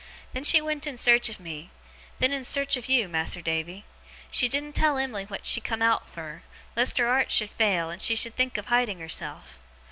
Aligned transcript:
Then 0.33 0.41
she 0.43 0.61
went 0.63 0.87
in 0.87 0.97
search 0.97 1.29
of 1.29 1.39
me; 1.39 1.69
then 2.17 2.31
in 2.33 2.43
search 2.43 2.75
of 2.75 2.89
you, 2.89 3.07
Mas'r 3.07 3.39
Davy. 3.39 3.85
She 4.31 4.47
didn't 4.47 4.73
tell 4.73 4.97
Em'ly 4.97 5.25
what 5.25 5.45
she 5.45 5.61
come 5.61 5.83
out 5.83 6.09
fur, 6.09 6.41
lest 6.75 6.97
her 6.97 7.07
'art 7.07 7.29
should 7.31 7.51
fail, 7.51 7.91
and 7.91 8.01
she 8.01 8.15
should 8.15 8.35
think 8.35 8.57
of 8.57 8.65
hiding 8.65 8.97
of 8.97 9.01
herself. 9.01 9.59